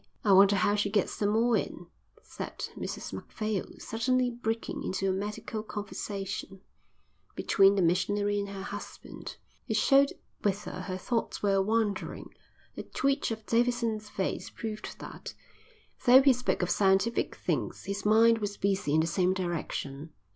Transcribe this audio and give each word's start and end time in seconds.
"I 0.23 0.31
wonder 0.31 0.55
how 0.55 0.73
she 0.73 0.89
gets 0.89 1.15
them 1.15 1.35
all 1.35 1.53
in," 1.53 1.85
said 2.23 2.57
Mrs 2.75 3.13
Macphail, 3.13 3.73
suddenly 3.77 4.31
breaking 4.31 4.81
into 4.83 5.07
a 5.07 5.13
medical 5.13 5.61
conversation 5.61 6.61
between 7.35 7.75
the 7.75 7.83
missionary 7.83 8.39
and 8.39 8.49
her 8.49 8.63
husband. 8.63 9.35
It 9.67 9.77
showed 9.77 10.13
whither 10.41 10.71
her 10.71 10.97
thoughts 10.97 11.43
were 11.43 11.61
wandering. 11.61 12.31
The 12.73 12.81
twitch 12.81 13.29
of 13.29 13.45
Davidson's 13.45 14.09
face 14.09 14.49
proved 14.49 14.97
that, 14.97 15.35
though 16.07 16.23
he 16.23 16.33
spoke 16.33 16.63
of 16.63 16.71
scientific 16.71 17.35
things, 17.35 17.83
his 17.83 18.03
mind 18.03 18.39
was 18.39 18.57
busy 18.57 18.95
in 18.95 19.01
the 19.01 19.05
same 19.05 19.35
direction. 19.35 20.13